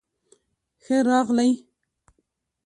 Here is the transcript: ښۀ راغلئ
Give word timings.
ښۀ 0.83 0.97
راغلئ 1.07 1.51